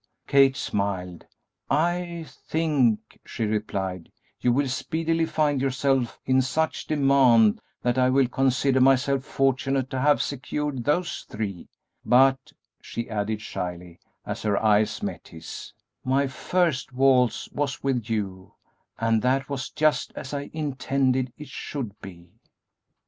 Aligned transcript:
Kate 0.25 0.55
smiled. 0.57 1.27
"I 1.69 2.25
think," 2.27 3.19
she 3.23 3.45
replied, 3.45 4.11
"you 4.39 4.51
will 4.51 4.67
speedily 4.67 5.27
find 5.27 5.61
yourself 5.61 6.19
in 6.25 6.41
such 6.41 6.87
demand 6.87 7.61
that 7.83 7.99
I 7.99 8.09
will 8.09 8.27
consider 8.27 8.81
myself 8.81 9.23
fortunate 9.23 9.91
to 9.91 10.01
have 10.01 10.19
secured 10.19 10.85
those 10.85 11.23
three; 11.29 11.69
but," 12.03 12.51
she 12.81 13.11
added 13.11 13.43
shyly, 13.43 13.99
as 14.25 14.41
her 14.41 14.57
eyes 14.57 15.03
met 15.03 15.27
his, 15.27 15.71
"my 16.03 16.25
first 16.25 16.93
waltz 16.93 17.47
was 17.51 17.83
with 17.83 18.09
you, 18.09 18.55
and 18.97 19.21
that 19.21 19.49
was 19.49 19.69
just 19.69 20.13
as 20.15 20.33
I 20.33 20.49
intended 20.51 21.31
it 21.37 21.49
should 21.49 21.91
be!" 22.01 22.31